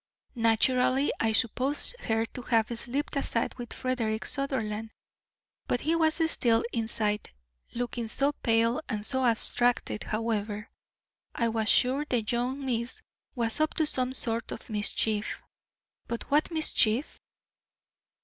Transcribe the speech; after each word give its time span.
Naturally 0.33 1.11
I 1.19 1.31
supposed 1.31 1.95
her 2.05 2.25
to 2.25 2.41
have 2.41 2.75
slipped 2.75 3.15
aside 3.15 3.53
with 3.59 3.71
Frederick 3.71 4.25
Sutherland, 4.25 4.89
but 5.67 5.81
he 5.81 5.95
was 5.95 6.19
still 6.31 6.63
in 6.73 6.87
sight, 6.87 7.29
looking 7.75 8.07
so 8.07 8.31
pale 8.31 8.81
and 8.89 9.05
so 9.05 9.23
abstracted, 9.23 10.05
however, 10.05 10.71
I 11.35 11.49
was 11.49 11.69
sure 11.69 12.03
the 12.09 12.23
young 12.23 12.65
miss 12.65 13.03
was 13.35 13.59
up 13.59 13.75
to 13.75 13.85
some 13.85 14.11
sort 14.13 14.51
of 14.51 14.71
mischief. 14.71 15.39
But 16.07 16.31
what 16.31 16.49
mischief? 16.49 17.19